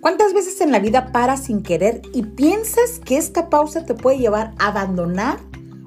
[0.00, 4.16] ¿Cuántas veces en la vida paras sin querer y piensas que esta pausa te puede
[4.16, 5.38] llevar a abandonar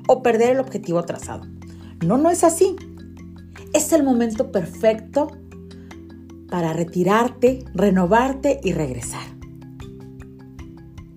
[0.08, 1.47] o perder el objetivo trazado?
[2.05, 2.76] No, no es así.
[3.73, 5.31] Es el momento perfecto
[6.47, 9.26] para retirarte, renovarte y regresar.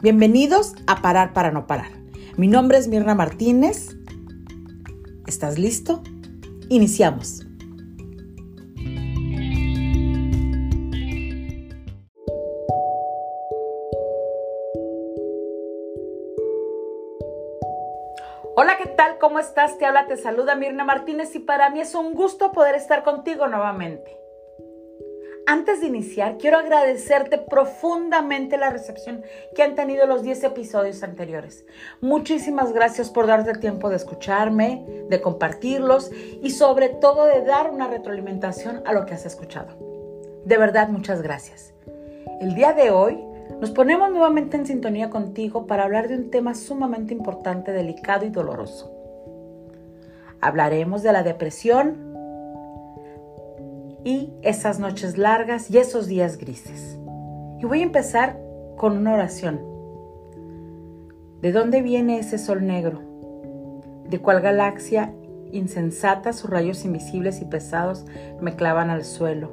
[0.01, 1.91] Bienvenidos a Parar para no parar.
[2.39, 3.95] Mi nombre es Mirna Martínez.
[5.27, 6.03] ¿Estás listo?
[6.71, 7.46] Iniciamos.
[18.67, 19.19] Hola, ¿qué tal?
[19.19, 19.79] ¿Cómo estás?
[19.79, 23.47] Te habla, te saluda Mirna Martínez y para mí es un gusto poder estar contigo
[23.47, 24.19] nuevamente.
[25.47, 29.23] Antes de iniciar, quiero agradecerte profundamente la recepción
[29.55, 31.65] que han tenido los 10 episodios anteriores.
[32.01, 36.11] Muchísimas gracias por darte tiempo de escucharme, de compartirlos
[36.43, 39.79] y sobre todo de dar una retroalimentación a lo que has escuchado.
[40.45, 41.73] De verdad, muchas gracias.
[42.41, 43.25] El día de hoy
[43.61, 48.31] nos ponemos nuevamente en sintonía contigo para hablar de un tema sumamente importante, delicado y
[48.31, 48.93] doloroso.
[50.41, 52.15] Hablaremos de la depresión
[54.05, 56.99] y esas noches largas y esos días grises.
[57.59, 58.39] Y voy a empezar
[58.77, 59.61] con una oración.
[61.41, 63.01] ¿De dónde viene ese sol negro?
[64.09, 65.13] ¿De cuál galaxia
[65.51, 68.05] insensata sus rayos invisibles y pesados
[68.41, 69.51] me clavan al suelo,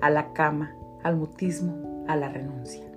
[0.00, 2.93] a la cama, al mutismo, a la renuncia?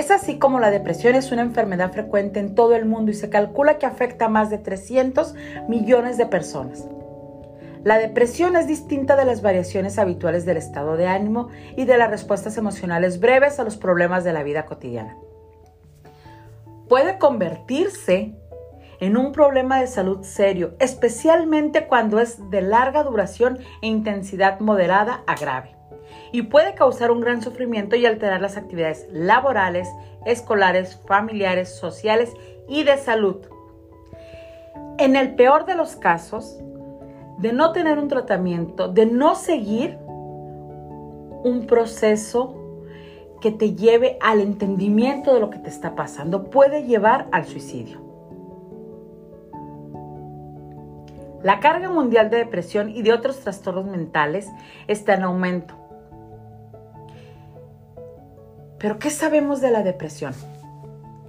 [0.00, 3.28] Es así como la depresión es una enfermedad frecuente en todo el mundo y se
[3.28, 5.34] calcula que afecta a más de 300
[5.68, 6.88] millones de personas.
[7.84, 12.08] La depresión es distinta de las variaciones habituales del estado de ánimo y de las
[12.08, 15.18] respuestas emocionales breves a los problemas de la vida cotidiana.
[16.88, 18.32] Puede convertirse
[19.00, 25.24] en un problema de salud serio, especialmente cuando es de larga duración e intensidad moderada
[25.26, 25.79] a grave
[26.32, 29.88] y puede causar un gran sufrimiento y alterar las actividades laborales,
[30.24, 32.32] escolares, familiares, sociales
[32.68, 33.36] y de salud.
[34.98, 36.58] En el peor de los casos,
[37.38, 39.98] de no tener un tratamiento, de no seguir
[41.42, 42.54] un proceso
[43.40, 48.10] que te lleve al entendimiento de lo que te está pasando, puede llevar al suicidio.
[51.42, 54.50] La carga mundial de depresión y de otros trastornos mentales
[54.88, 55.79] está en aumento.
[58.80, 60.32] Pero ¿qué sabemos de la depresión?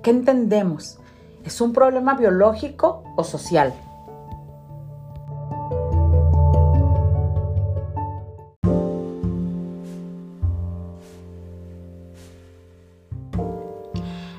[0.02, 1.00] ¿Qué entendemos?
[1.44, 3.74] ¿Es un problema biológico o social?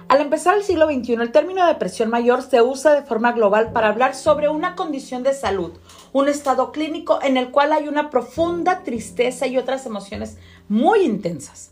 [0.08, 3.88] Al empezar el siglo XXI, el término depresión mayor se usa de forma global para
[3.88, 5.72] hablar sobre una condición de salud,
[6.14, 11.71] un estado clínico en el cual hay una profunda tristeza y otras emociones muy intensas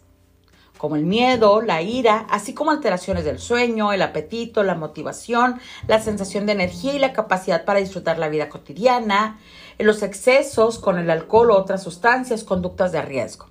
[0.81, 6.01] como el miedo, la ira, así como alteraciones del sueño, el apetito, la motivación, la
[6.01, 9.39] sensación de energía y la capacidad para disfrutar la vida cotidiana,
[9.79, 13.51] los excesos con el alcohol o otras sustancias, conductas de riesgo.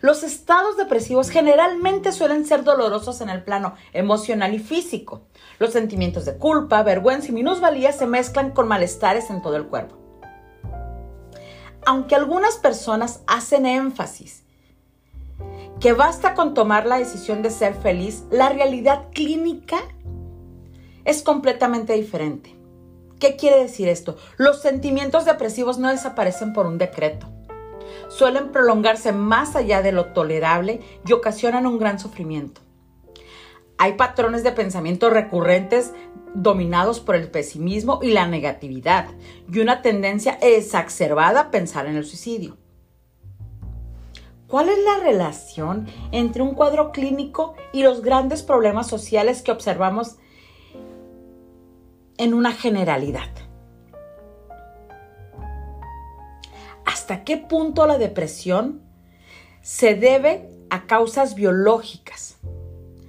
[0.00, 5.28] Los estados depresivos generalmente suelen ser dolorosos en el plano emocional y físico.
[5.60, 9.96] Los sentimientos de culpa, vergüenza y minusvalía se mezclan con malestares en todo el cuerpo.
[11.86, 14.47] Aunque algunas personas hacen énfasis
[15.80, 19.78] que basta con tomar la decisión de ser feliz, la realidad clínica
[21.04, 22.54] es completamente diferente.
[23.20, 24.16] ¿Qué quiere decir esto?
[24.36, 27.28] Los sentimientos depresivos no desaparecen por un decreto.
[28.08, 32.60] Suelen prolongarse más allá de lo tolerable y ocasionan un gran sufrimiento.
[33.76, 35.92] Hay patrones de pensamiento recurrentes
[36.34, 39.06] dominados por el pesimismo y la negatividad
[39.50, 42.56] y una tendencia exacerbada a pensar en el suicidio.
[44.48, 50.16] ¿Cuál es la relación entre un cuadro clínico y los grandes problemas sociales que observamos
[52.16, 53.28] en una generalidad?
[56.86, 58.82] ¿Hasta qué punto la depresión
[59.60, 62.38] se debe a causas biológicas,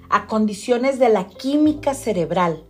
[0.09, 2.65] a condiciones de la química cerebral,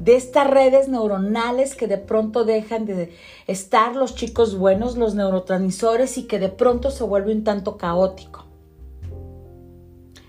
[0.00, 3.14] de estas redes neuronales que de pronto dejan de
[3.46, 8.44] estar los chicos buenos, los neurotransmisores y que de pronto se vuelve un tanto caótico.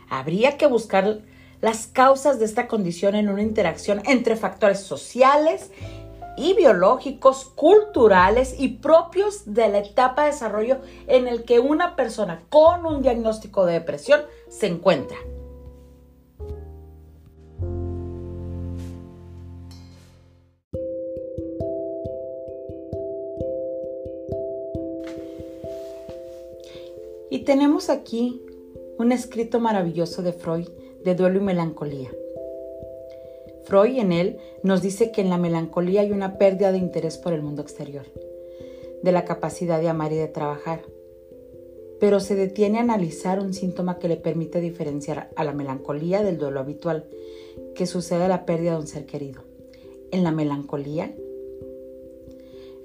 [0.09, 1.19] Habría que buscar
[1.61, 5.71] las causas de esta condición en una interacción entre factores sociales
[6.37, 10.77] y biológicos, culturales y propios de la etapa de desarrollo
[11.07, 15.17] en el que una persona con un diagnóstico de depresión se encuentra.
[27.29, 28.41] Y tenemos aquí
[28.97, 30.67] un escrito maravilloso de Freud
[31.03, 32.09] de duelo y melancolía.
[33.65, 37.33] Freud en él nos dice que en la melancolía hay una pérdida de interés por
[37.33, 38.05] el mundo exterior,
[39.03, 40.81] de la capacidad de amar y de trabajar,
[41.99, 46.37] pero se detiene a analizar un síntoma que le permite diferenciar a la melancolía del
[46.37, 47.05] duelo habitual,
[47.75, 49.43] que sucede a la pérdida de un ser querido.
[50.11, 51.13] En la melancolía,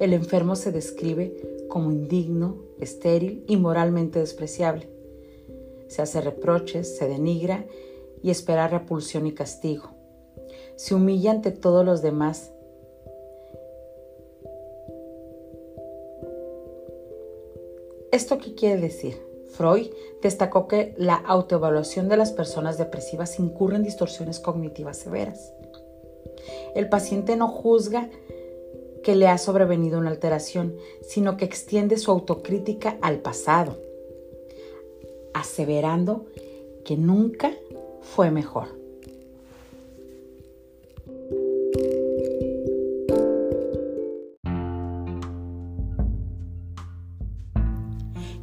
[0.00, 1.32] el enfermo se describe
[1.74, 4.88] como indigno, estéril y moralmente despreciable.
[5.88, 7.66] Se hace reproches, se denigra
[8.22, 9.90] y espera repulsión y castigo.
[10.76, 12.52] Se humilla ante todos los demás.
[18.12, 19.20] ¿Esto qué quiere decir?
[19.48, 19.88] Freud
[20.22, 25.52] destacó que la autoevaluación de las personas depresivas incurre en distorsiones cognitivas severas.
[26.76, 28.10] El paciente no juzga
[29.04, 30.74] que le ha sobrevenido una alteración,
[31.06, 33.78] sino que extiende su autocrítica al pasado,
[35.34, 36.26] aseverando
[36.84, 37.52] que nunca
[38.00, 38.68] fue mejor.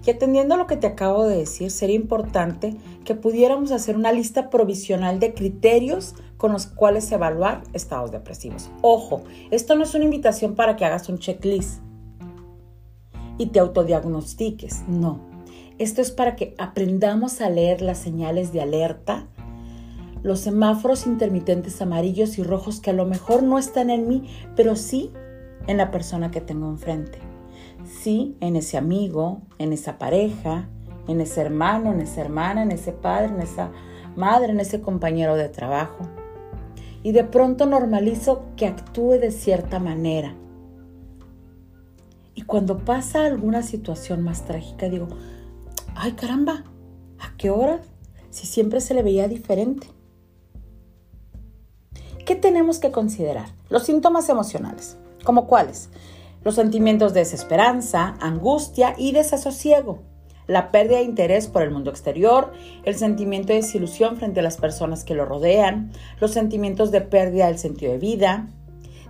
[0.03, 2.75] Y atendiendo a lo que te acabo de decir, sería importante
[3.05, 8.71] que pudiéramos hacer una lista provisional de criterios con los cuales evaluar estados depresivos.
[8.81, 9.21] Ojo,
[9.51, 11.83] esto no es una invitación para que hagas un checklist
[13.37, 15.19] y te autodiagnostiques, no.
[15.77, 19.27] Esto es para que aprendamos a leer las señales de alerta,
[20.23, 24.75] los semáforos intermitentes amarillos y rojos que a lo mejor no están en mí, pero
[24.75, 25.11] sí
[25.67, 27.19] en la persona que tengo enfrente.
[27.85, 30.67] Sí en ese amigo, en esa pareja,
[31.07, 33.71] en ese hermano, en esa hermana, en ese padre, en esa
[34.15, 36.07] madre, en ese compañero de trabajo.
[37.03, 40.35] Y de pronto normalizo que actúe de cierta manera.
[42.35, 45.07] Y cuando pasa alguna situación más trágica, digo,
[45.95, 46.63] ay caramba,
[47.19, 47.81] ¿a qué hora?
[48.29, 49.87] Si siempre se le veía diferente.
[52.25, 53.49] ¿Qué tenemos que considerar?
[53.69, 54.97] Los síntomas emocionales.
[55.23, 55.89] ¿Como cuáles?
[56.43, 60.10] Los sentimientos de desesperanza, angustia y desasosiego
[60.47, 62.51] la pérdida de interés por el mundo exterior,
[62.83, 67.47] el sentimiento de desilusión frente a las personas que lo rodean, los sentimientos de pérdida
[67.47, 68.47] del sentido de vida,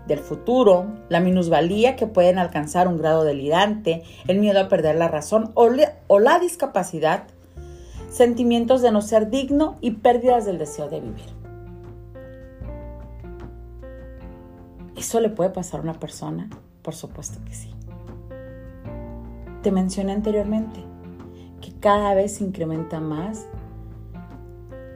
[0.08, 5.08] del futuro, la minusvalía que pueden alcanzar un grado delirante, el miedo a perder la
[5.08, 5.70] razón o,
[6.08, 7.24] o la discapacidad,
[8.10, 11.42] sentimientos de no ser digno y pérdidas del deseo de vivir.
[14.98, 16.50] ¿Eso le puede pasar a una persona?
[16.82, 17.74] Por supuesto que sí.
[19.64, 20.84] Te mencioné anteriormente,
[21.62, 23.48] que cada vez se incrementa más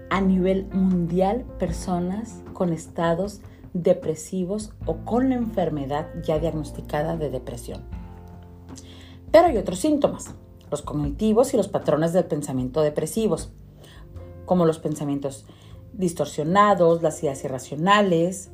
[0.09, 3.41] a nivel mundial personas con estados
[3.73, 7.81] depresivos o con la enfermedad ya diagnosticada de depresión.
[9.31, 10.33] Pero hay otros síntomas,
[10.71, 13.51] los cognitivos y los patrones del pensamiento depresivos,
[14.45, 15.45] como los pensamientos
[15.94, 18.51] distorsionados, las ideas irracionales,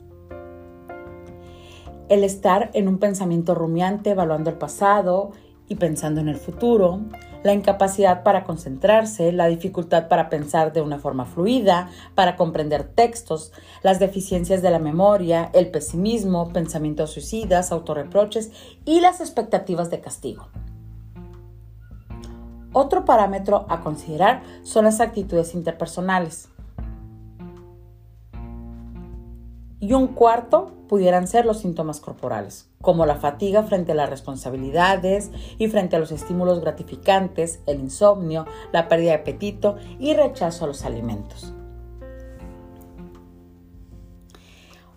[2.10, 5.32] el estar en un pensamiento rumiante, evaluando el pasado
[5.68, 7.02] y pensando en el futuro,
[7.44, 13.52] la incapacidad para concentrarse, la dificultad para pensar de una forma fluida, para comprender textos,
[13.84, 18.52] las deficiencias de la memoria, el pesimismo, pensamientos suicidas, autorreproches
[18.86, 20.48] y las expectativas de castigo.
[22.74, 26.48] Otro parámetro a considerar son las actitudes interpersonales.
[29.82, 35.32] Y un cuarto pudieran ser los síntomas corporales, como la fatiga frente a las responsabilidades
[35.58, 40.68] y frente a los estímulos gratificantes, el insomnio, la pérdida de apetito y rechazo a
[40.68, 41.52] los alimentos.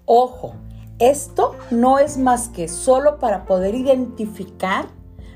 [0.05, 0.55] Ojo,
[0.99, 4.89] esto no es más que solo para poder identificar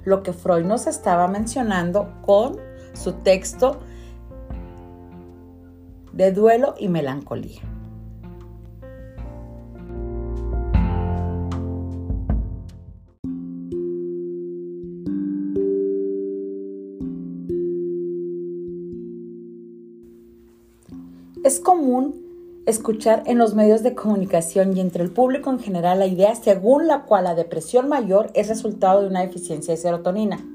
[0.04, 2.58] lo que Freud nos estaba mencionando con
[2.92, 3.78] su texto
[6.12, 7.77] de duelo y melancolía.
[21.48, 22.26] Es común
[22.66, 26.86] escuchar en los medios de comunicación y entre el público en general la idea según
[26.86, 30.46] la cual la depresión mayor es resultado de una deficiencia de serotonina.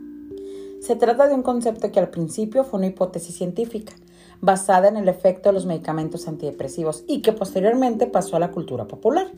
[0.82, 3.94] Se trata de un concepto que al principio fue una hipótesis científica,
[4.40, 8.88] basada en el efecto de los medicamentos antidepresivos y que posteriormente pasó a la cultura
[8.88, 9.32] popular.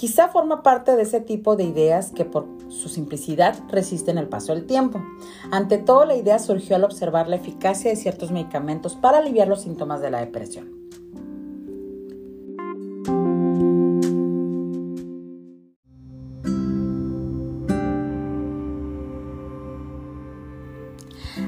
[0.00, 4.54] Quizá forma parte de ese tipo de ideas que por su simplicidad resisten el paso
[4.54, 5.04] del tiempo.
[5.50, 9.60] Ante todo, la idea surgió al observar la eficacia de ciertos medicamentos para aliviar los
[9.60, 10.70] síntomas de la depresión.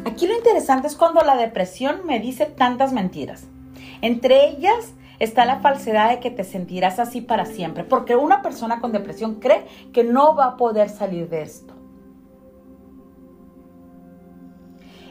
[0.04, 3.44] Aquí lo interesante es cuando la depresión me dice tantas mentiras.
[4.02, 8.81] Entre ellas está la falsedad de que te sentirás así para siempre, porque una persona
[8.81, 11.75] con depresión cree que no va a poder salir de esto.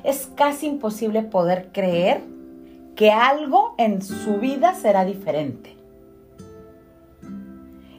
[0.03, 2.24] Es casi imposible poder creer
[2.96, 5.77] que algo en su vida será diferente.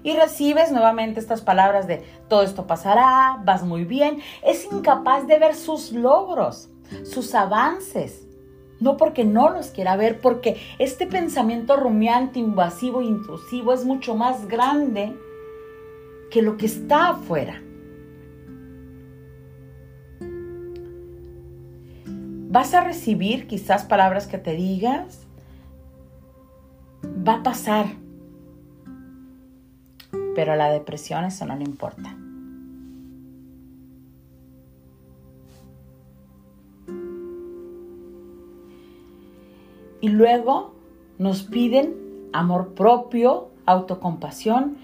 [0.04, 4.18] Y recibes nuevamente estas palabras de todo esto pasará, vas muy bien.
[4.42, 6.70] Es incapaz de ver sus logros,
[7.04, 8.26] sus avances.
[8.82, 14.48] No porque no los quiera ver, porque este pensamiento rumiante, invasivo intrusivo es mucho más
[14.48, 15.16] grande
[16.32, 17.62] que lo que está afuera.
[22.50, 25.28] Vas a recibir quizás palabras que te digas.
[27.04, 27.86] Va a pasar.
[30.34, 32.16] Pero a la depresión eso no le importa.
[40.02, 40.72] Y luego
[41.18, 44.76] nos piden amor propio, autocompasión.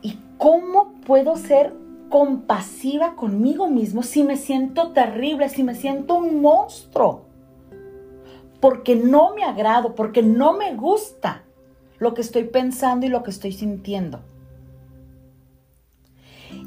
[0.00, 1.74] ¿Y cómo puedo ser
[2.08, 7.24] compasiva conmigo mismo si me siento terrible, si me siento un monstruo?
[8.60, 11.42] Porque no me agrado, porque no me gusta
[11.98, 14.20] lo que estoy pensando y lo que estoy sintiendo.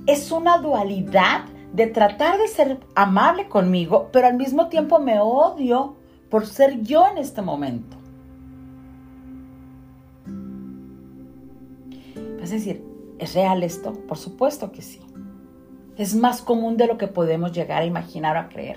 [0.07, 5.95] Es una dualidad de tratar de ser amable conmigo, pero al mismo tiempo me odio
[6.35, 7.95] por ser yo en este momento.
[12.43, 12.83] A decir,
[13.19, 13.93] ¿es real esto?
[14.05, 14.99] Por supuesto que sí.
[15.95, 18.75] Es más común de lo que podemos llegar a imaginar o a creer.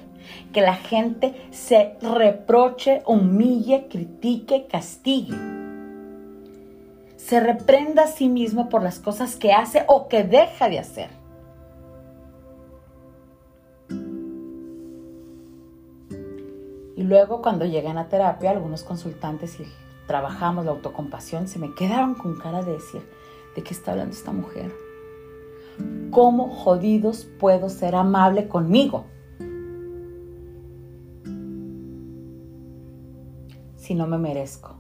[0.53, 5.35] Que la gente se reproche, humille, critique, castigue.
[7.17, 11.18] Se reprenda a sí mismo por las cosas que hace o que deja de hacer.
[16.99, 19.65] Y luego cuando llegan a terapia, algunos consultantes y
[20.09, 23.09] trabajamos la autocompasión, se me quedaron con cara de decir,
[23.55, 24.73] ¿de qué está hablando esta mujer?
[26.11, 29.05] ¿Cómo jodidos puedo ser amable conmigo?
[33.77, 34.75] Si no me merezco.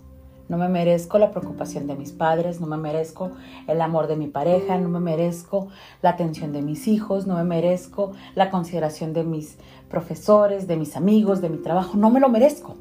[0.48, 3.32] No me merezco la preocupación de mis padres, no me merezco
[3.66, 5.68] el amor de mi pareja, no me merezco
[6.00, 9.58] la atención de mis hijos, no me merezco la consideración de mis
[9.90, 12.76] profesores, de mis amigos, de mi trabajo, no me lo merezco.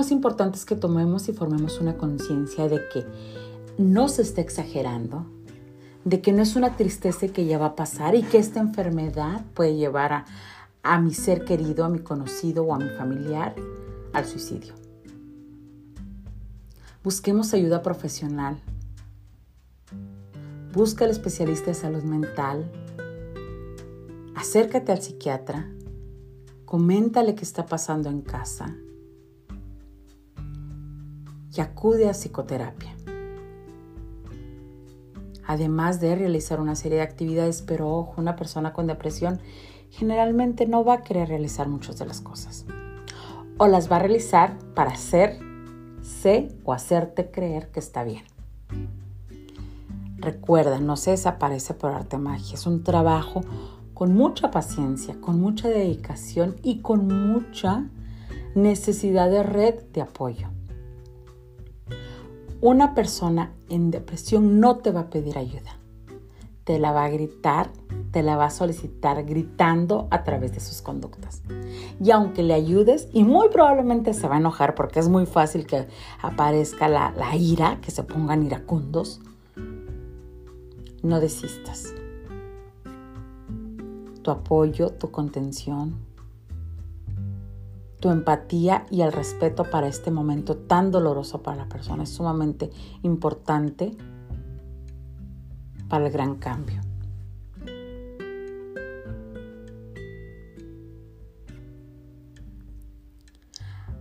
[0.00, 3.04] Más importante es que tomemos y formemos una conciencia de que
[3.76, 5.26] no se está exagerando,
[6.06, 9.44] de que no es una tristeza que ya va a pasar y que esta enfermedad
[9.52, 10.24] puede llevar a,
[10.82, 13.54] a mi ser querido, a mi conocido o a mi familiar
[14.14, 14.72] al suicidio.
[17.04, 18.58] Busquemos ayuda profesional.
[20.72, 22.72] Busca al especialista de salud mental.
[24.34, 25.70] Acércate al psiquiatra.
[26.64, 28.74] Coméntale qué está pasando en casa
[31.54, 32.94] y acude a psicoterapia.
[35.46, 39.40] Además de realizar una serie de actividades, pero ojo, una persona con depresión
[39.90, 42.66] generalmente no va a querer realizar muchas de las cosas.
[43.58, 48.24] O las va a realizar para hacerse o hacerte creer que está bien.
[50.18, 52.54] Recuerda, no se desaparece por arte magia.
[52.54, 53.40] Es un trabajo
[53.92, 57.86] con mucha paciencia, con mucha dedicación y con mucha
[58.54, 60.48] necesidad de red de apoyo.
[62.62, 65.78] Una persona en depresión no te va a pedir ayuda.
[66.64, 67.70] Te la va a gritar,
[68.10, 71.42] te la va a solicitar gritando a través de sus conductas.
[72.04, 75.66] Y aunque le ayudes, y muy probablemente se va a enojar porque es muy fácil
[75.66, 75.88] que
[76.20, 79.22] aparezca la, ira, que se pongan iracundos,
[81.02, 81.94] no desistas.
[84.22, 85.94] Tu apoyo, tu contención,
[88.00, 92.70] tu empatía y el respeto para este momento tan doloroso para la persona es sumamente
[93.02, 93.94] importante
[95.88, 96.80] para el gran cambio.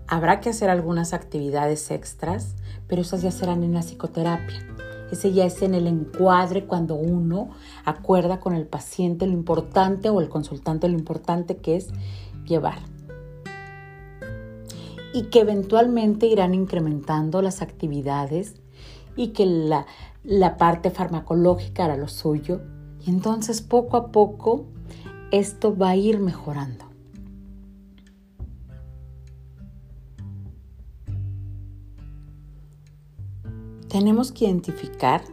[0.07, 2.55] Habrá que hacer algunas actividades extras,
[2.87, 4.65] pero esas ya serán en la psicoterapia.
[5.11, 7.49] Ese ya es en el encuadre cuando uno
[7.85, 11.89] acuerda con el paciente lo importante o el consultante lo importante que es
[12.45, 12.79] llevar
[15.13, 18.55] y que eventualmente irán incrementando las actividades
[19.15, 22.61] y que la, parte farmacológica hará lo suyo.
[23.05, 24.65] Y entonces poco a poco
[25.31, 26.85] esto va a ir mejorando.
[33.87, 35.23] Tenemos que identificar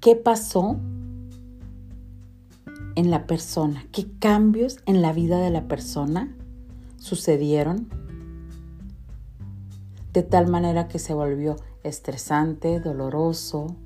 [0.00, 0.80] qué pasó
[2.94, 6.34] en la persona, qué cambios en la vida de la persona
[6.96, 7.88] sucedieron
[10.12, 13.76] de tal manera que se volvió estresante, doloroso,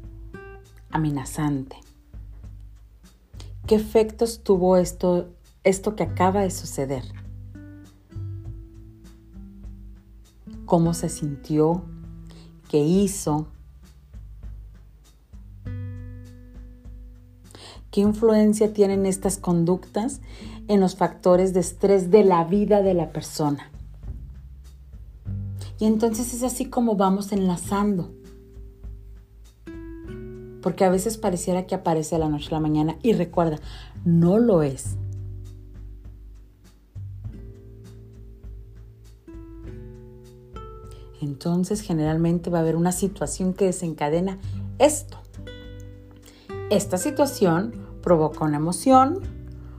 [0.91, 1.77] amenazante.
[3.67, 5.31] ¿Qué efectos tuvo esto,
[5.65, 7.05] esto que acaba de suceder?
[10.65, 11.85] ¿Cómo se sintió?
[12.69, 13.47] ¿Qué hizo?
[17.97, 20.21] ¿Qué influencia tienen estas conductas
[20.69, 23.73] en los factores de estrés de la vida de la persona?
[25.81, 28.13] Y entonces es así como vamos enlazando.
[30.61, 33.61] Porque a veces pareciera que aparece la noche a la mañana y recuerda,
[34.05, 34.99] no lo es.
[41.23, 44.37] Entonces generalmente va a haber una situación que desencadena
[44.79, 45.17] esto.
[46.69, 49.19] Esta situación provoca una emoción,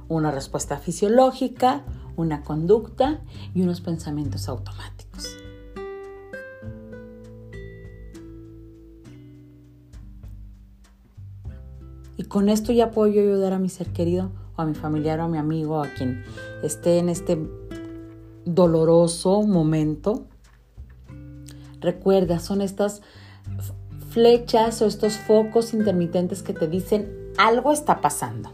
[0.10, 1.86] una respuesta fisiológica,
[2.18, 3.22] una conducta
[3.54, 5.38] y unos pensamientos automáticos.
[12.18, 15.24] Y con esto ya puedo ayudar a mi ser querido o a mi familiar o
[15.24, 16.26] a mi amigo, a quien
[16.64, 17.40] esté en este
[18.44, 20.26] doloroso momento.
[21.80, 23.02] Recuerda, son estas
[24.10, 28.52] flechas o estos focos intermitentes que te dicen algo está pasando.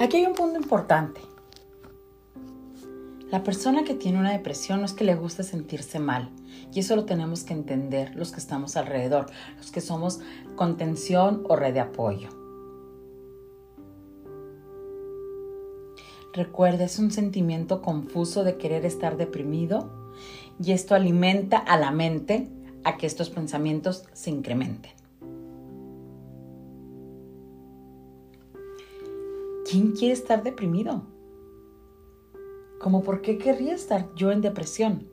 [0.00, 1.20] Aquí hay un punto importante.
[3.30, 6.30] La persona que tiene una depresión no es que le guste sentirse mal.
[6.72, 10.20] Y eso lo tenemos que entender los que estamos alrededor, los que somos
[10.56, 12.37] contención o red de apoyo.
[16.32, 19.90] Recuerda, es un sentimiento confuso de querer estar deprimido
[20.62, 22.48] y esto alimenta a la mente
[22.84, 24.92] a que estos pensamientos se incrementen.
[29.70, 31.02] ¿Quién quiere estar deprimido?
[32.80, 35.08] ¿Cómo por qué querría estar yo en depresión?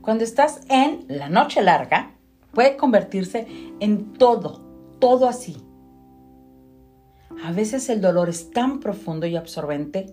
[0.00, 2.16] Cuando estás en la noche larga,
[2.52, 3.46] puede convertirse
[3.80, 4.60] en todo,
[4.98, 5.56] todo así.
[7.44, 10.12] A veces el dolor es tan profundo y absorbente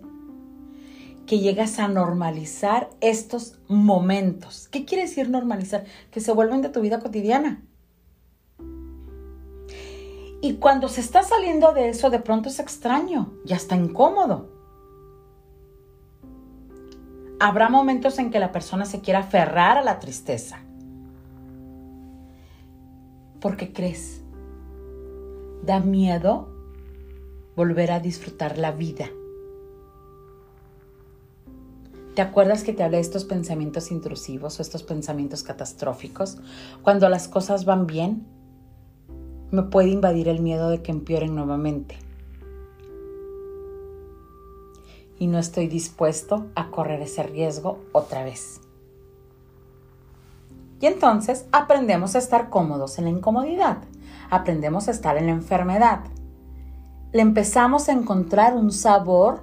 [1.26, 4.68] que llegas a normalizar estos momentos.
[4.68, 5.84] ¿Qué quiere decir normalizar?
[6.10, 7.62] Que se vuelven de tu vida cotidiana.
[10.42, 14.48] Y cuando se está saliendo de eso, de pronto es extraño, ya está incómodo.
[17.38, 20.58] Habrá momentos en que la persona se quiera aferrar a la tristeza.
[23.40, 24.20] Porque crees,
[25.62, 26.49] da miedo
[27.56, 29.10] volver a disfrutar la vida.
[32.14, 36.38] ¿Te acuerdas que te hablé de estos pensamientos intrusivos o estos pensamientos catastróficos?
[36.82, 38.26] Cuando las cosas van bien,
[39.50, 41.96] me puede invadir el miedo de que empeoren nuevamente.
[45.18, 48.60] Y no estoy dispuesto a correr ese riesgo otra vez.
[50.80, 53.78] Y entonces aprendemos a estar cómodos en la incomodidad,
[54.30, 56.00] aprendemos a estar en la enfermedad.
[57.12, 59.42] Le empezamos a encontrar un sabor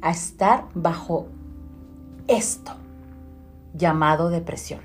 [0.00, 1.26] a estar bajo
[2.28, 2.72] esto
[3.74, 4.80] llamado depresión.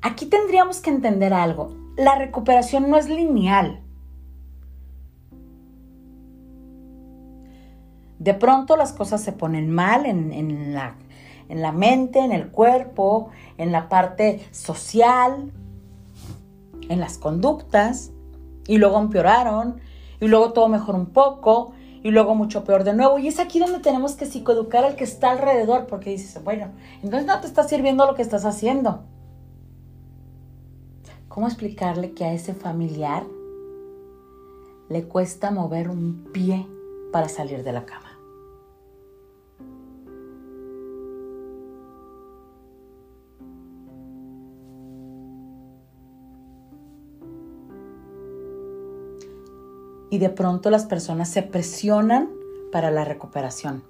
[0.00, 1.74] Aquí tendríamos que entender algo.
[1.96, 3.80] La recuperación no es lineal.
[8.18, 10.94] De pronto las cosas se ponen mal en, la,
[11.50, 15.52] en la mente, en el cuerpo, en la parte social,
[16.88, 18.13] en las conductas,
[18.66, 19.80] y luego empeoraron,
[20.20, 21.72] y luego todo mejor un poco,
[22.02, 23.18] y luego mucho peor de nuevo.
[23.18, 26.68] Y es aquí donde tenemos que psicoeducar al que está alrededor, porque dices, bueno,
[27.02, 29.04] entonces no te está sirviendo lo que estás haciendo.
[31.28, 33.24] ¿Cómo explicarle que a ese familiar
[34.88, 36.66] le cuesta mover un pie
[37.10, 38.03] para salir de la cama?
[50.14, 52.30] Y de pronto las personas se presionan
[52.70, 53.82] para la recuperación.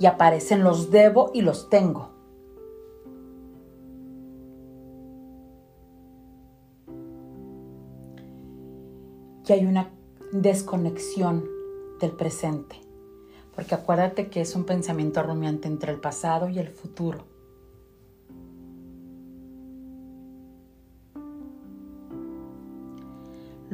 [0.00, 2.16] Y aparecen los debo y los tengo.
[9.46, 9.90] y hay una
[10.32, 11.44] desconexión
[12.00, 12.76] del presente.
[13.54, 17.35] Porque acuérdate que es un pensamiento rumiante entre el pasado y el futuro.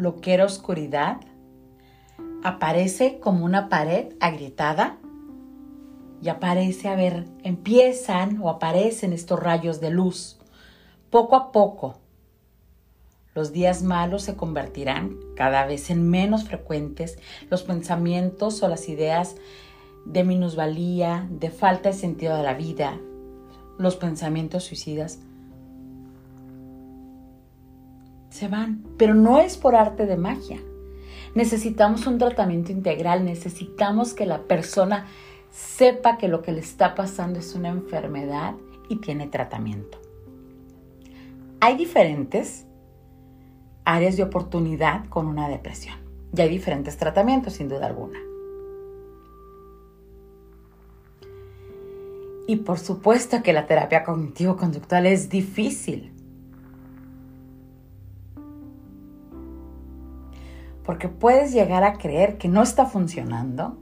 [0.02, 1.20] Lo que era oscuridad
[2.42, 4.98] aparece como una pared agrietada
[6.20, 10.40] y aparece a ver, empiezan o aparecen estos rayos de luz.
[11.08, 12.00] Poco a poco,
[13.36, 17.16] los días malos se convertirán cada vez en menos frecuentes,
[17.48, 19.36] los pensamientos o las ideas
[20.04, 22.98] de minusvalía, de falta de sentido de la vida,
[23.78, 25.20] los pensamientos suicidas,
[28.32, 30.58] se van, pero no es por arte de magia.
[31.34, 35.06] Necesitamos un tratamiento integral, necesitamos que la persona
[35.50, 38.54] sepa que lo que le está pasando es una enfermedad
[38.88, 39.98] y tiene tratamiento.
[41.60, 42.66] Hay diferentes
[43.84, 45.96] áreas de oportunidad con una depresión
[46.34, 48.18] y hay diferentes tratamientos sin duda alguna.
[52.46, 56.11] Y por supuesto que la terapia cognitivo-conductual es difícil.
[60.84, 63.78] Porque puedes llegar a creer que no está funcionando.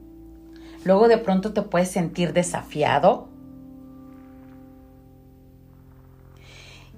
[0.85, 3.29] Luego de pronto te puedes sentir desafiado.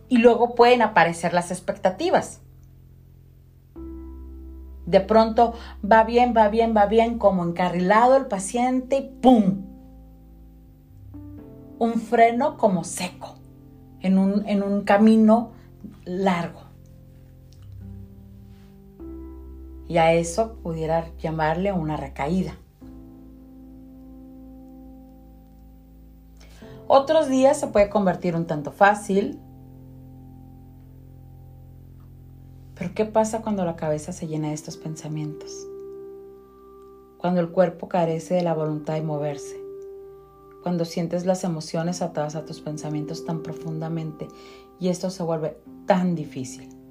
[0.09, 2.41] Y luego pueden aparecer las expectativas.
[4.87, 5.55] De pronto
[5.89, 9.63] va bien, va bien, va bien, como encarrilado el paciente y ¡pum!
[11.79, 13.37] Un freno como seco
[14.01, 15.53] en un, en un camino
[16.05, 16.72] largo.
[19.93, 22.57] Y a eso pudiera llamarle una recaída.
[26.87, 29.39] Otros días se puede convertir un tanto fácil.
[32.75, 35.53] Pero ¿qué pasa cuando la cabeza se llena de estos pensamientos?
[37.19, 39.61] Cuando el cuerpo carece de la voluntad de moverse.
[40.63, 44.27] Cuando sientes las emociones atadas a tus pensamientos tan profundamente
[44.81, 46.82] y esto se vuelve tan difícil.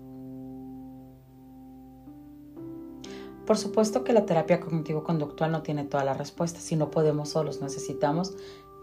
[3.45, 7.61] Por supuesto que la terapia cognitivo-conductual no tiene todas las respuestas y no podemos solos,
[7.61, 8.35] necesitamos,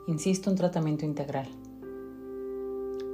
[0.07, 1.49] insisto, un tratamiento integral.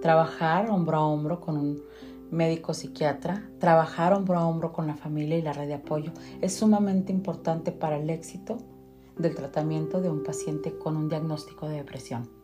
[0.01, 1.83] Trabajar hombro a hombro con un
[2.31, 6.55] médico psiquiatra, trabajar hombro a hombro con la familia y la red de apoyo es
[6.55, 8.59] sumamente importante para el éxito
[9.17, 12.44] del tratamiento de un paciente con un diagnóstico de depresión.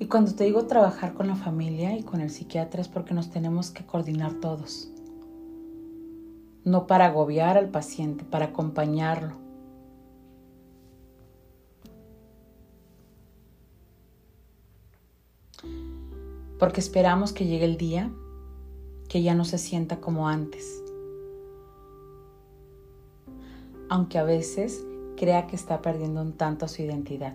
[0.00, 3.30] Y cuando te digo trabajar con la familia y con el psiquiatra es porque nos
[3.30, 4.88] tenemos que coordinar todos.
[6.64, 9.36] No para agobiar al paciente, para acompañarlo.
[16.60, 18.10] Porque esperamos que llegue el día
[19.08, 20.82] que ya no se sienta como antes.
[23.88, 24.84] Aunque a veces
[25.16, 27.34] crea que está perdiendo un tanto su identidad.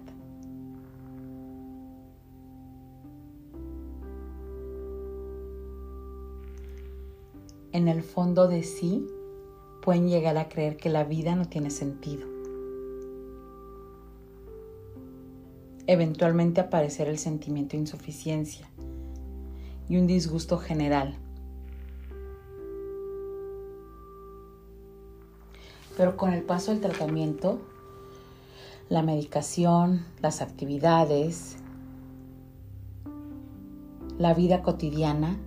[7.73, 9.07] En el fondo de sí
[9.81, 12.27] pueden llegar a creer que la vida no tiene sentido.
[15.87, 18.69] Eventualmente aparecer el sentimiento de insuficiencia
[19.89, 21.17] y un disgusto general.
[25.97, 27.59] Pero con el paso del tratamiento,
[28.87, 31.57] la medicación, las actividades,
[34.17, 35.37] la vida cotidiana,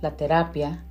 [0.00, 0.85] la terapia,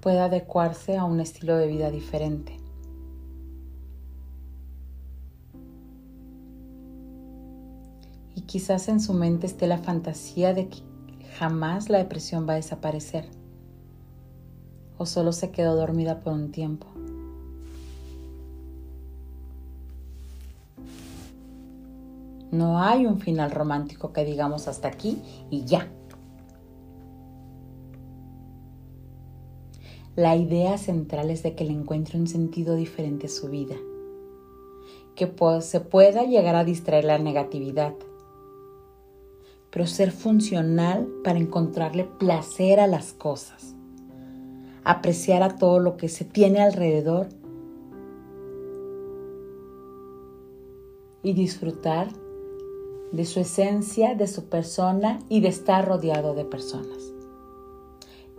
[0.00, 2.56] pueda adecuarse a un estilo de vida diferente.
[8.34, 10.78] Y quizás en su mente esté la fantasía de que
[11.38, 13.28] jamás la depresión va a desaparecer
[14.98, 16.86] o solo se quedó dormida por un tiempo.
[22.52, 25.88] No hay un final romántico que digamos hasta aquí y ya.
[30.16, 33.76] La idea central es de que le encuentre un sentido diferente a su vida,
[35.14, 37.94] que se pueda llegar a distraer la negatividad,
[39.70, 43.76] pero ser funcional para encontrarle placer a las cosas,
[44.82, 47.28] apreciar a todo lo que se tiene alrededor
[51.22, 52.08] y disfrutar
[53.12, 57.12] de su esencia, de su persona y de estar rodeado de personas.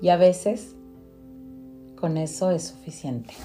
[0.02, 0.76] Y a veces
[2.02, 3.36] con eso es suficiente.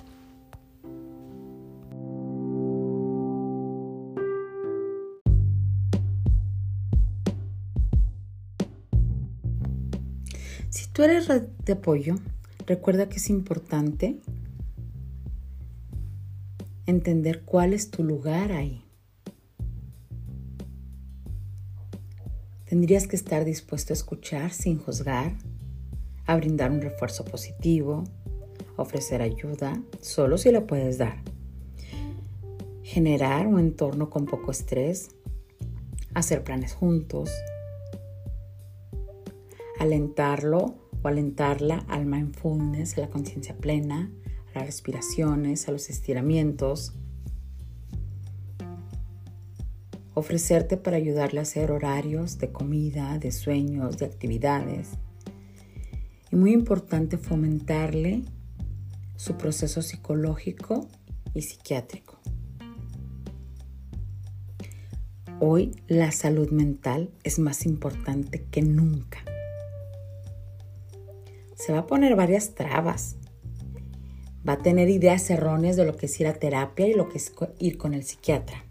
[10.70, 12.14] Si tú eres red de apoyo,
[12.66, 14.20] recuerda que es importante
[16.86, 18.82] entender cuál es tu lugar ahí.
[22.64, 25.36] Tendrías que estar dispuesto a escuchar sin juzgar,
[26.24, 28.04] a brindar un refuerzo positivo,
[28.76, 31.22] ofrecer ayuda, solo si la puedes dar.
[32.82, 35.10] Generar un entorno con poco estrés,
[36.14, 37.30] hacer planes juntos,
[39.78, 44.10] alentarlo o alentarla al mindfulness, a la conciencia plena,
[44.54, 46.94] a las respiraciones, a los estiramientos.
[50.14, 54.92] Ofrecerte para ayudarle a hacer horarios de comida, de sueños, de actividades.
[56.30, 58.22] Y muy importante fomentarle
[59.16, 60.88] su proceso psicológico
[61.34, 62.18] y psiquiátrico.
[65.40, 69.22] Hoy la salud mental es más importante que nunca
[71.56, 73.16] se va a poner varias trabas.
[74.48, 77.18] Va a tener ideas erróneas de lo que es ir a terapia y lo que
[77.18, 78.64] es ir con el psiquiatra.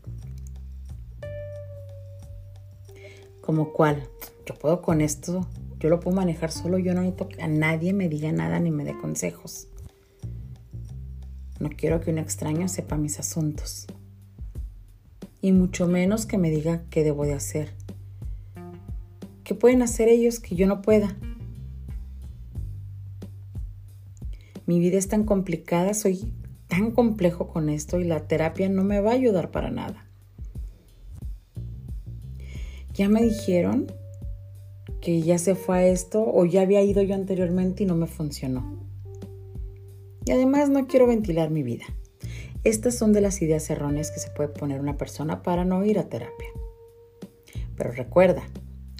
[3.41, 4.08] Como cual,
[4.45, 5.45] yo puedo con esto,
[5.79, 8.71] yo lo puedo manejar solo, yo no necesito que a nadie me diga nada ni
[8.71, 9.67] me dé consejos.
[11.65, 13.88] No quiero que un extraño sepa mis asuntos.
[15.41, 17.71] Y mucho menos que me diga qué debo de hacer.
[19.43, 21.17] ¿Qué pueden hacer ellos que yo no pueda?
[24.67, 26.32] mi vida es tan complicada, soy
[26.67, 30.06] tan complejo con esto y la terapia no me va a ayudar para nada.
[32.93, 33.88] Ya me dijeron
[35.01, 38.06] que ya se fue a esto o ya había ido yo anteriormente y no me
[38.06, 38.94] funcionó.
[40.26, 41.86] Y además no quiero ventilar mi vida.
[42.64, 46.00] Estas son de las ideas erróneas que se puede poner una persona para no ir
[46.00, 46.50] a terapia.
[47.76, 48.44] Pero recuerda,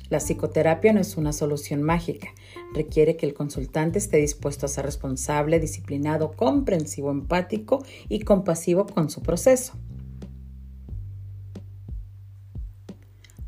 [0.10, 2.28] la psicoterapia no es una solución mágica.
[2.76, 9.10] Requiere que el consultante esté dispuesto a ser responsable, disciplinado, comprensivo, empático y compasivo con
[9.10, 9.74] su proceso.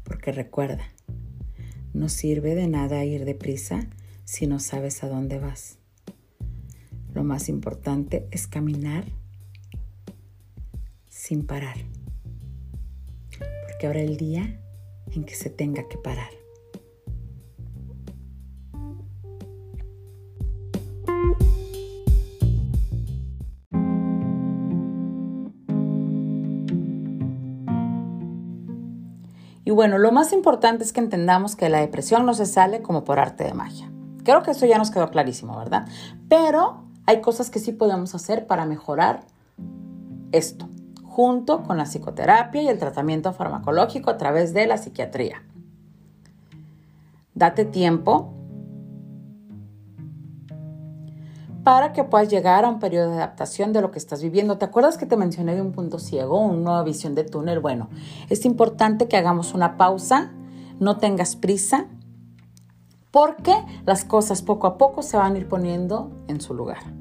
[0.04, 0.84] Porque recuerda,
[1.94, 3.88] no sirve de nada ir deprisa
[4.24, 5.78] si no sabes a dónde vas.
[7.17, 9.03] Lo más importante es caminar
[11.10, 11.77] sin parar.
[13.67, 14.62] Porque ahora el día
[15.12, 16.30] en que se tenga que parar.
[29.65, 33.03] Y bueno, lo más importante es que entendamos que la depresión no se sale como
[33.03, 33.91] por arte de magia.
[34.23, 35.88] Creo que eso ya nos quedó clarísimo, ¿verdad?
[36.30, 39.22] Pero hay cosas que sí podemos hacer para mejorar
[40.34, 40.67] esto,
[41.04, 45.41] junto con la psicoterapia y el tratamiento farmacológico a través de la psiquiatría.
[47.34, 48.34] Date tiempo
[51.63, 54.58] para que puedas llegar a un periodo de adaptación de lo que estás viviendo.
[54.58, 57.60] ¿Te acuerdas que te mencioné de un punto ciego, una nueva visión de túnel?
[57.60, 57.89] Bueno,
[58.30, 60.32] es importante que hagamos una pausa,
[60.80, 61.88] no tengas prisa,
[63.12, 63.54] porque
[63.86, 66.93] las cosas poco a poco se van a ir poniendo en su lugar.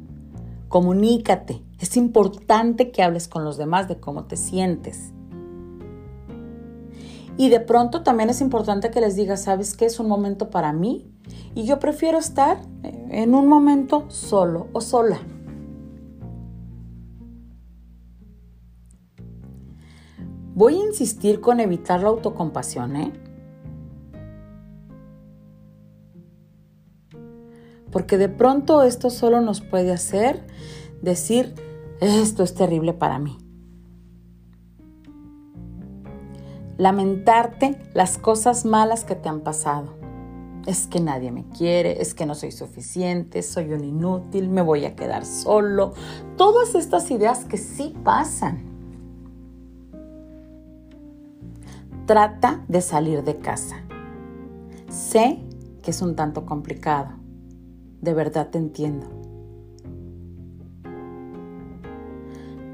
[0.68, 1.62] Comunícate.
[1.78, 5.12] Es importante que hables con los demás de cómo te sientes.
[7.36, 9.86] Y de pronto también es importante que les digas, ¿sabes qué?
[9.86, 11.12] Es un momento para mí
[11.54, 15.18] y yo prefiero estar en un momento solo o sola.
[20.54, 23.12] Voy a insistir con evitar la autocompasión, ¿eh?
[27.96, 30.46] Porque de pronto esto solo nos puede hacer
[31.00, 31.54] decir,
[32.02, 33.38] esto es terrible para mí.
[36.76, 39.94] Lamentarte las cosas malas que te han pasado
[40.66, 44.84] es que nadie me quiere, es que no soy suficiente, soy un inútil, me voy
[44.84, 45.94] a quedar solo.
[46.36, 48.62] Todas estas ideas que sí pasan.
[52.04, 53.76] Trata de salir de casa.
[54.90, 55.38] Sé
[55.82, 57.24] que es un tanto complicado.
[58.06, 59.08] De verdad te entiendo.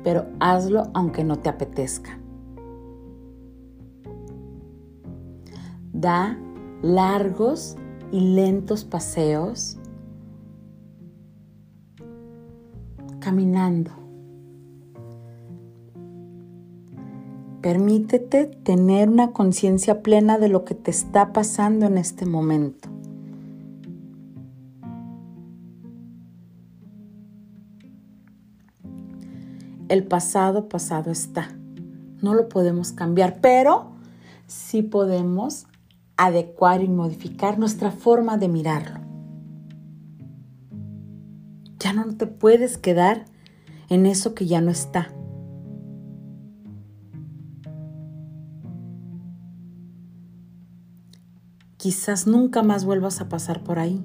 [0.04, 2.18] Pero hazlo aunque no te apetezca.
[5.94, 6.38] Da
[6.82, 7.76] largos
[8.10, 9.78] y lentos paseos
[13.18, 13.90] caminando.
[17.62, 22.91] Permítete tener una conciencia plena de lo que te está pasando en este momento.
[29.92, 31.50] El pasado pasado está.
[32.22, 33.92] No lo podemos cambiar, pero
[34.46, 35.66] sí podemos
[36.16, 39.00] adecuar y modificar nuestra forma de mirarlo.
[41.78, 43.26] Ya no te puedes quedar
[43.90, 45.12] en eso que ya no está.
[51.76, 54.02] Quizás nunca más vuelvas a pasar por ahí.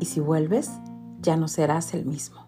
[0.00, 0.70] Y si vuelves,
[1.22, 2.46] ya no serás el mismo.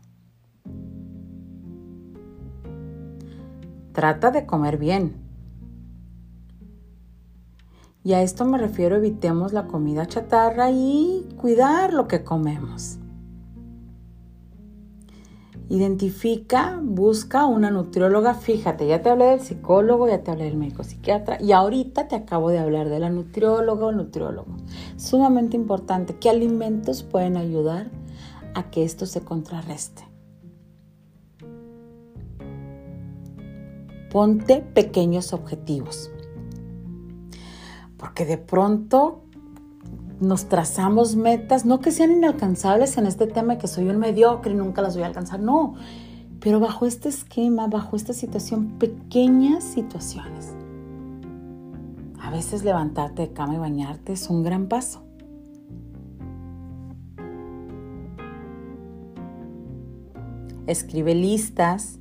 [3.92, 5.22] Trata de comer bien.
[8.02, 12.98] Y a esto me refiero, evitemos la comida chatarra y cuidar lo que comemos.
[15.70, 18.34] Identifica, busca una nutrióloga.
[18.34, 22.16] Fíjate, ya te hablé del psicólogo, ya te hablé del médico psiquiatra y ahorita te
[22.16, 24.56] acabo de hablar de la nutrióloga o nutriólogo.
[24.96, 26.16] Sumamente importante.
[26.16, 27.90] ¿Qué alimentos pueden ayudar
[28.54, 30.02] a que esto se contrarreste?
[34.10, 36.10] Ponte pequeños objetivos.
[37.96, 39.24] Porque de pronto
[40.20, 44.56] nos trazamos metas, no que sean inalcanzables en este tema que soy un mediocre y
[44.56, 45.74] nunca las voy a alcanzar, no,
[46.40, 50.54] pero bajo este esquema, bajo esta situación, pequeñas situaciones.
[52.20, 55.03] A veces levantarte de cama y bañarte es un gran paso.
[60.66, 61.98] Escribe listas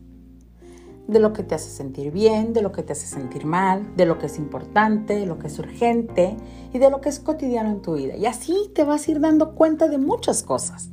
[1.08, 4.06] de lo que te hace sentir bien, de lo que te hace sentir mal, de
[4.06, 6.38] lo que es importante, de lo que es urgente
[6.74, 8.16] y de lo que es cotidiano en tu vida.
[8.16, 10.90] Y así te vas a ir dando cuenta de muchas cosas.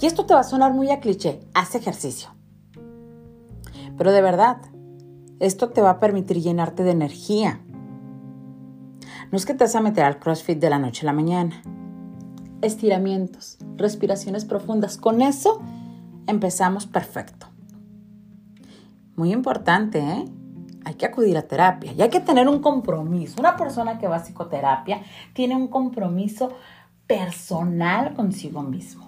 [0.00, 2.30] Y esto te va a sonar muy a cliché, haz ejercicio.
[3.96, 4.58] Pero de verdad,
[5.40, 7.60] esto te va a permitir llenarte de energía.
[9.32, 11.60] No es que te vas a meter al CrossFit de la noche a la mañana.
[12.62, 14.96] Estiramientos, respiraciones profundas.
[14.96, 15.60] Con eso
[16.26, 17.46] empezamos perfecto.
[19.16, 20.24] Muy importante, ¿eh?
[20.84, 23.40] Hay que acudir a terapia y hay que tener un compromiso.
[23.40, 25.02] Una persona que va a psicoterapia
[25.34, 26.50] tiene un compromiso
[27.06, 29.07] personal consigo mismo.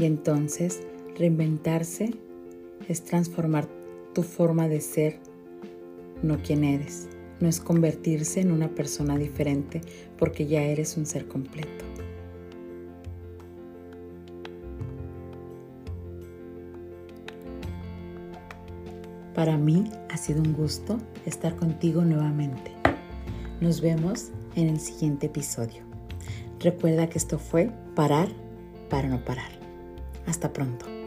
[0.00, 0.80] Y entonces
[1.18, 2.14] reinventarse
[2.88, 3.68] es transformar
[4.14, 5.18] tu forma de ser,
[6.22, 7.06] no quien eres.
[7.38, 9.82] No es convertirse en una persona diferente
[10.18, 11.84] porque ya eres un ser completo.
[19.34, 22.72] Para mí ha sido un gusto estar contigo nuevamente.
[23.60, 25.82] Nos vemos en el siguiente episodio.
[26.58, 28.28] Recuerda que esto fue parar
[28.88, 29.59] para no parar.
[30.30, 30.99] Hasta pronto.